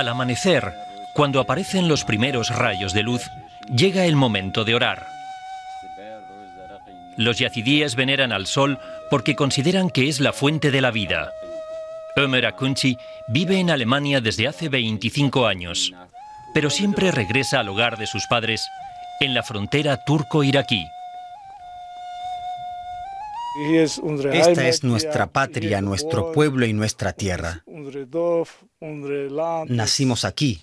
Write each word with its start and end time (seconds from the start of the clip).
Al 0.00 0.08
amanecer, 0.08 0.72
cuando 1.12 1.40
aparecen 1.40 1.86
los 1.86 2.06
primeros 2.06 2.48
rayos 2.48 2.94
de 2.94 3.02
luz, 3.02 3.30
llega 3.70 4.06
el 4.06 4.16
momento 4.16 4.64
de 4.64 4.74
orar. 4.74 5.06
Los 7.18 7.38
yazidíes 7.38 7.96
veneran 7.96 8.32
al 8.32 8.46
sol 8.46 8.78
porque 9.10 9.36
consideran 9.36 9.90
que 9.90 10.08
es 10.08 10.20
la 10.20 10.32
fuente 10.32 10.70
de 10.70 10.80
la 10.80 10.90
vida. 10.90 11.32
Ömer 12.16 12.46
Akunchi 12.46 12.96
vive 13.28 13.58
en 13.58 13.68
Alemania 13.68 14.22
desde 14.22 14.48
hace 14.48 14.70
25 14.70 15.46
años, 15.46 15.92
pero 16.54 16.70
siempre 16.70 17.10
regresa 17.10 17.60
al 17.60 17.68
hogar 17.68 17.98
de 17.98 18.06
sus 18.06 18.26
padres 18.26 18.66
en 19.20 19.34
la 19.34 19.42
frontera 19.42 20.02
turco-iraquí. 20.06 20.86
Esta 23.56 24.68
es 24.68 24.84
nuestra 24.84 25.32
patria, 25.32 25.80
nuestro 25.80 26.32
pueblo 26.32 26.66
y 26.66 26.72
nuestra 26.72 27.12
tierra. 27.12 27.64
Nacimos 29.66 30.24
aquí. 30.24 30.60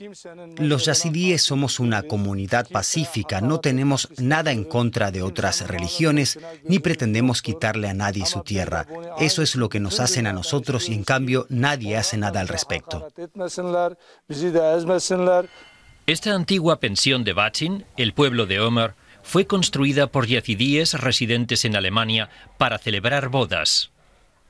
Los 0.58 0.86
yazidíes 0.86 1.42
somos 1.42 1.80
una 1.80 2.04
comunidad 2.04 2.68
pacífica, 2.70 3.42
no 3.42 3.60
tenemos 3.60 4.10
nada 4.18 4.52
en 4.52 4.64
contra 4.64 5.12
de 5.12 5.22
otras 5.22 5.68
religiones, 5.68 6.40
ni 6.64 6.80
pretendemos 6.80 7.42
quitarle 7.42 7.90
a 7.90 7.94
nadie 7.94 8.26
su 8.26 8.42
tierra. 8.42 8.88
Eso 9.20 9.42
es 9.42 9.56
lo 9.56 9.70
que 9.70 9.80
nos 9.80 10.00
hacen 10.00 10.26
a 10.26 10.34
nosotros 10.34 10.90
y 10.90 10.94
en 10.94 11.04
cambio 11.04 11.46
nadie 11.50 11.98
hace 11.98 12.18
nada 12.18 12.40
al 12.40 12.48
respecto. 12.48 13.08
Esta 16.06 16.34
antigua 16.34 16.80
pensión 16.80 17.26
de 17.26 17.34
Bachin, 17.34 17.86
el 17.98 18.14
pueblo 18.14 18.46
de 18.46 18.62
Omer, 18.62 18.94
fue 19.28 19.46
construida 19.46 20.08
por 20.08 20.26
yazidíes 20.26 20.94
residentes 20.94 21.66
en 21.66 21.76
Alemania 21.76 22.30
para 22.58 22.78
celebrar 22.78 23.28
bodas. 23.28 23.92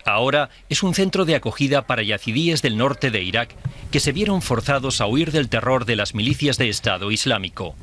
Ahora 0.05 0.51
es 0.69 0.83
un 0.83 0.93
centro 0.93 1.25
de 1.25 1.33
acogida 1.35 1.87
para 1.87 2.03
yazidíes 2.03 2.61
del 2.61 2.77
norte 2.77 3.09
de 3.09 3.23
Irak 3.23 3.55
que 3.89 3.99
se 3.99 4.11
vieron 4.11 4.43
forzados 4.43 5.01
a 5.01 5.07
huir 5.07 5.31
del 5.31 5.49
terror 5.49 5.85
de 5.85 5.95
las 5.95 6.13
milicias 6.13 6.59
de 6.59 6.69
Estado 6.69 7.09
Islámico. 7.09 7.75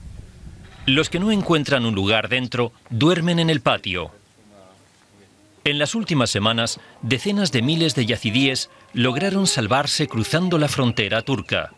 Los 0.87 1.11
que 1.11 1.19
no 1.19 1.33
encuentran 1.33 1.85
un 1.85 1.97
lugar 1.97 2.29
dentro 2.29 2.73
duermen 2.91 3.41
en 3.41 3.51
el 3.51 3.61
patio. 3.61 4.13
En 5.65 5.81
las 5.81 5.97
últimas 5.97 6.31
semanas, 6.31 6.79
decenas 7.03 7.51
de 7.51 7.63
miles 7.63 7.97
de 7.97 8.07
yazidíes 8.07 8.71
lograron 8.93 9.49
salvarse 9.49 10.07
cruzando 10.07 10.59
la 10.59 10.69
frontera 10.69 11.23
turca. 11.23 11.73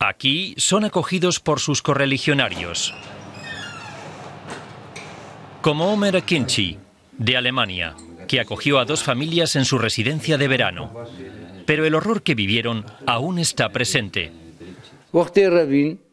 Aquí 0.00 0.56
son 0.56 0.84
acogidos 0.84 1.38
por 1.38 1.60
sus 1.60 1.80
correligionarios 1.80 2.92
como 5.62 5.92
Omer 5.92 6.16
Akinci, 6.16 6.78
de 7.18 7.36
Alemania, 7.36 7.94
que 8.26 8.40
acogió 8.40 8.78
a 8.78 8.84
dos 8.84 9.02
familias 9.02 9.56
en 9.56 9.64
su 9.64 9.78
residencia 9.78 10.38
de 10.38 10.48
verano. 10.48 10.94
Pero 11.66 11.84
el 11.84 11.94
horror 11.94 12.22
que 12.22 12.34
vivieron 12.34 12.84
aún 13.06 13.38
está 13.38 13.70
presente. 13.70 14.32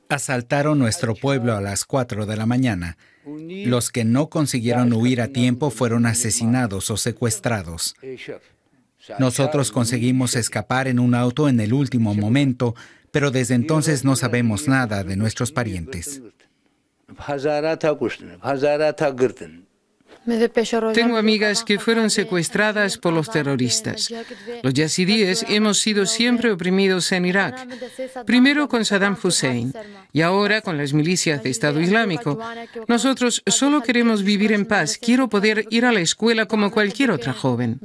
Asaltaron 0.09 0.79
nuestro 0.79 1.15
pueblo 1.15 1.55
a 1.55 1.61
las 1.61 1.85
4 1.85 2.25
de 2.25 2.37
la 2.37 2.45
mañana. 2.45 2.97
Los 3.25 3.91
que 3.91 4.05
no 4.05 4.29
consiguieron 4.29 4.93
huir 4.93 5.21
a 5.21 5.27
tiempo 5.27 5.69
fueron 5.69 6.05
asesinados 6.05 6.89
o 6.89 6.97
secuestrados. 6.97 7.95
Nosotros 9.19 9.71
conseguimos 9.71 10.35
escapar 10.35 10.87
en 10.87 10.99
un 10.99 11.15
auto 11.15 11.47
en 11.47 11.59
el 11.59 11.73
último 11.73 12.13
momento, 12.13 12.75
pero 13.11 13.31
desde 13.31 13.55
entonces 13.55 14.03
no 14.03 14.15
sabemos 14.15 14.67
nada 14.67 15.03
de 15.03 15.15
nuestros 15.15 15.51
parientes. 15.51 16.21
Tengo 20.93 21.17
amigas 21.17 21.63
que 21.63 21.79
fueron 21.79 22.09
secuestradas 22.09 22.97
por 22.97 23.13
los 23.13 23.31
terroristas. 23.31 24.13
Los 24.61 24.73
yazidíes 24.73 25.45
hemos 25.47 25.79
sido 25.79 26.05
siempre 26.05 26.51
oprimidos 26.51 27.09
en 27.13 27.25
Irak, 27.25 27.65
primero 28.25 28.67
con 28.67 28.83
Saddam 28.83 29.17
Hussein 29.23 29.73
y 30.11 30.21
ahora 30.21 30.61
con 30.61 30.77
las 30.77 30.91
milicias 30.91 31.41
de 31.43 31.49
Estado 31.49 31.79
Islámico. 31.79 32.37
Nosotros 32.89 33.41
solo 33.47 33.81
queremos 33.81 34.23
vivir 34.23 34.51
en 34.51 34.65
paz. 34.65 34.97
Quiero 34.97 35.29
poder 35.29 35.65
ir 35.69 35.85
a 35.85 35.93
la 35.93 36.01
escuela 36.01 36.45
como 36.45 36.71
cualquier 36.71 37.11
otra 37.11 37.31
joven. 37.31 37.79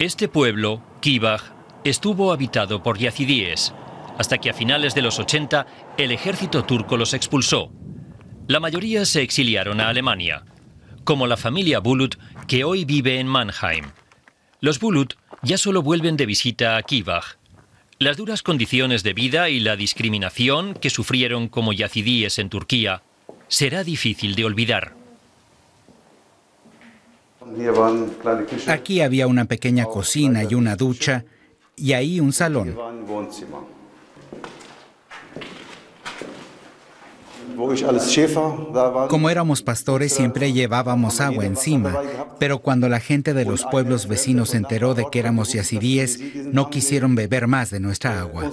Este 0.00 0.26
pueblo, 0.26 0.82
Kibaj, 1.00 1.52
estuvo 1.84 2.32
habitado 2.32 2.82
por 2.82 2.98
yazidíes 2.98 3.72
hasta 4.18 4.38
que 4.38 4.50
a 4.50 4.54
finales 4.54 4.94
de 4.94 5.02
los 5.02 5.18
80 5.18 5.66
el 5.96 6.10
ejército 6.12 6.64
turco 6.64 6.96
los 6.96 7.14
expulsó. 7.14 7.72
La 8.48 8.60
mayoría 8.60 9.04
se 9.04 9.22
exiliaron 9.22 9.80
a 9.80 9.88
Alemania, 9.88 10.44
como 11.04 11.26
la 11.26 11.36
familia 11.36 11.80
Bulut 11.80 12.16
que 12.46 12.64
hoy 12.64 12.84
vive 12.84 13.18
en 13.18 13.26
Mannheim. 13.26 13.86
Los 14.60 14.78
Bulut 14.78 15.14
ya 15.42 15.58
solo 15.58 15.82
vuelven 15.82 16.16
de 16.16 16.26
visita 16.26 16.76
a 16.76 16.82
Kivach. 16.82 17.36
Las 17.98 18.16
duras 18.16 18.42
condiciones 18.42 19.02
de 19.02 19.12
vida 19.12 19.48
y 19.48 19.60
la 19.60 19.76
discriminación 19.76 20.74
que 20.74 20.90
sufrieron 20.90 21.48
como 21.48 21.72
yazidíes 21.72 22.38
en 22.38 22.48
Turquía 22.48 23.02
será 23.48 23.84
difícil 23.84 24.34
de 24.34 24.44
olvidar. 24.44 24.94
Aquí 28.66 29.00
había 29.00 29.26
una 29.26 29.44
pequeña 29.44 29.84
cocina 29.84 30.42
y 30.44 30.54
una 30.54 30.76
ducha 30.76 31.24
y 31.76 31.92
ahí 31.92 32.20
un 32.20 32.32
salón. 32.32 32.76
Como 39.08 39.30
éramos 39.30 39.62
pastores 39.62 40.12
siempre 40.12 40.52
llevábamos 40.52 41.20
agua 41.20 41.46
encima, 41.46 41.98
pero 42.38 42.58
cuando 42.58 42.88
la 42.88 43.00
gente 43.00 43.34
de 43.34 43.44
los 43.44 43.64
pueblos 43.64 44.06
vecinos 44.06 44.50
se 44.50 44.56
enteró 44.56 44.94
de 44.94 45.06
que 45.10 45.18
éramos 45.18 45.52
yazidíes, 45.52 46.20
no 46.52 46.70
quisieron 46.70 47.14
beber 47.14 47.46
más 47.46 47.70
de 47.70 47.80
nuestra 47.80 48.20
agua. 48.20 48.50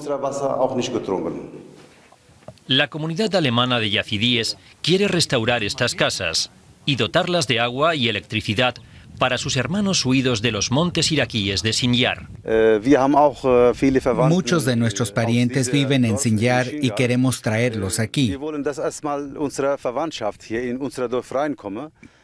La 2.67 2.87
comunidad 2.87 3.33
alemana 3.35 3.79
de 3.79 3.89
yazidíes 3.89 4.57
quiere 4.81 5.07
restaurar 5.07 5.63
estas 5.63 5.95
casas 5.95 6.51
y 6.85 6.95
dotarlas 6.95 7.47
de 7.47 7.59
agua 7.59 7.95
y 7.95 8.09
electricidad 8.09 8.75
para 9.17 9.37
sus 9.37 9.57
hermanos 9.57 10.05
huidos 10.05 10.41
de 10.41 10.51
los 10.51 10.71
montes 10.71 11.11
iraquíes 11.11 11.61
de 11.63 11.73
Sinjar. 11.73 12.27
Eh, 12.43 12.79
eh, 12.83 14.13
Muchos 14.29 14.65
de 14.65 14.75
nuestros 14.75 15.11
parientes 15.11 15.71
viven 15.71 16.05
en 16.05 16.17
Sinjar 16.17 16.67
y 16.73 16.91
queremos 16.91 17.41
traerlos 17.41 17.99
aquí. 17.99 18.37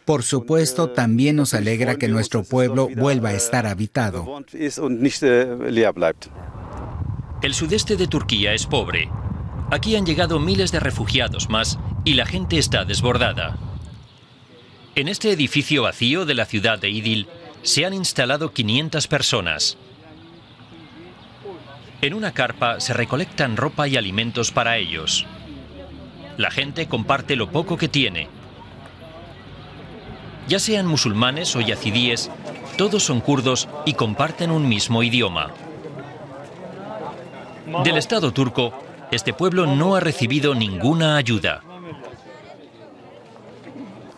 Por 0.05 0.23
supuesto, 0.23 0.89
también 0.91 1.35
nos 1.35 1.53
alegra 1.53 1.95
que 1.95 2.07
nuestro 2.07 2.43
pueblo 2.43 2.89
vuelva 2.95 3.29
a 3.29 3.33
estar 3.33 3.65
habitado. 3.65 4.43
El 7.41 7.53
sudeste 7.53 7.95
de 7.97 8.07
Turquía 8.07 8.53
es 8.53 8.65
pobre. 8.65 9.09
Aquí 9.71 9.95
han 9.95 10.05
llegado 10.05 10.39
miles 10.39 10.71
de 10.71 10.79
refugiados 10.79 11.49
más 11.49 11.79
y 12.03 12.13
la 12.13 12.25
gente 12.25 12.57
está 12.57 12.85
desbordada. 12.85 13.57
En 14.95 15.09
este 15.09 15.29
edificio 15.29 15.83
vacío 15.83 16.25
de 16.25 16.35
la 16.35 16.45
ciudad 16.45 16.79
de 16.79 16.89
Idil 16.89 17.27
se 17.63 17.85
han 17.85 17.93
instalado 17.93 18.53
500 18.53 19.07
personas. 19.07 19.77
En 22.01 22.13
una 22.13 22.31
carpa 22.31 22.79
se 22.79 22.93
recolectan 22.93 23.57
ropa 23.57 23.89
y 23.89 23.97
alimentos 23.97 24.51
para 24.51 24.77
ellos. 24.77 25.25
La 26.37 26.49
gente 26.49 26.87
comparte 26.87 27.35
lo 27.35 27.51
poco 27.51 27.75
que 27.75 27.89
tiene. 27.89 28.29
Ya 30.47 30.59
sean 30.59 30.87
musulmanes 30.87 31.53
o 31.57 31.59
yazidíes, 31.59 32.31
todos 32.77 33.03
son 33.03 33.19
kurdos 33.19 33.67
y 33.85 33.95
comparten 33.95 34.49
un 34.49 34.69
mismo 34.69 35.03
idioma. 35.03 35.51
Del 37.83 37.97
Estado 37.97 38.31
turco, 38.31 38.73
este 39.11 39.33
pueblo 39.33 39.65
no 39.65 39.97
ha 39.97 39.99
recibido 39.99 40.55
ninguna 40.55 41.17
ayuda. 41.17 41.63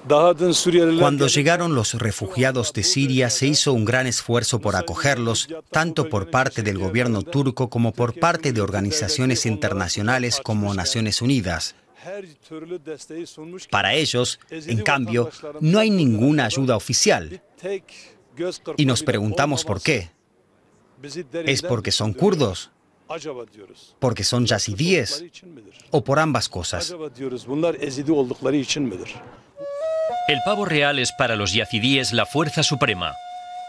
Cuando 0.08 1.28
llegaron 1.28 1.76
los 1.76 1.94
refugiados 1.96 2.74
de 2.74 2.84
Siria 2.84 3.30
se 3.30 3.48
hizo 3.48 3.74
un 3.74 3.86
gran 3.86 4.08
esfuerzo 4.08 4.60
por 4.60 4.76
acogerlos, 4.76 5.48
tanto 5.72 6.10
por 6.10 6.30
parte 6.30 6.62
del 6.62 6.78
gobierno 6.78 7.24
turco 7.24 7.70
como 7.70 7.94
por 7.94 8.14
parte 8.18 8.54
de 8.54 8.62
organizaciones 8.62 9.46
internacionales 9.46 10.40
como 10.44 10.74
Naciones 10.74 11.22
Unidas. 11.22 11.76
Para 13.70 13.94
ellos, 13.94 14.40
en 14.50 14.82
cambio, 14.82 15.30
no 15.60 15.80
hay 15.80 15.90
ninguna 15.90 16.46
ayuda 16.46 16.76
oficial. 16.76 17.42
Y 18.78 18.86
nos 18.86 19.04
preguntamos 19.04 19.64
por 19.64 19.82
qué. 19.82 20.12
¿Es 21.46 21.62
porque 21.62 21.92
son 21.92 22.14
kurdos? 22.14 22.72
¿Porque 24.00 24.24
son 24.24 24.46
yazidíes? 24.46 25.24
¿O 25.92 26.04
por 26.04 26.20
ambas 26.20 26.50
cosas? 26.50 26.96
El 30.28 30.42
pavo 30.42 30.66
real 30.66 31.00
es 31.00 31.14
para 31.14 31.38
los 31.38 31.54
yazidíes 31.54 32.12
la 32.12 32.26
fuerza 32.26 32.62
suprema, 32.62 33.16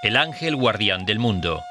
el 0.02 0.16
ángel 0.16 0.56
guardián 0.56 1.06
del 1.06 1.20
mundo. 1.20 1.62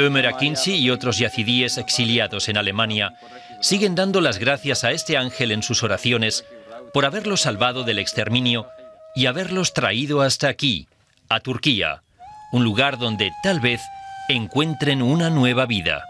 Ömer 0.00 0.26
Akinci 0.26 0.74
y 0.74 0.90
otros 0.90 1.18
yazidíes 1.18 1.78
exiliados 1.78 2.48
en 2.48 2.56
Alemania 2.56 3.14
siguen 3.60 3.94
dando 3.94 4.20
las 4.20 4.38
gracias 4.38 4.82
a 4.82 4.90
este 4.90 5.16
ángel 5.16 5.52
en 5.52 5.62
sus 5.62 5.84
oraciones 5.84 6.44
por 6.92 7.04
haberlos 7.04 7.42
salvado 7.42 7.84
del 7.84 8.00
exterminio 8.00 8.66
y 9.14 9.26
haberlos 9.26 9.72
traído 9.72 10.20
hasta 10.20 10.48
aquí, 10.48 10.88
a 11.28 11.38
Turquía, 11.38 12.02
un 12.50 12.64
lugar 12.64 12.98
donde 12.98 13.30
tal 13.44 13.60
vez 13.60 13.80
encuentren 14.28 15.00
una 15.00 15.30
nueva 15.30 15.64
vida. 15.66 16.02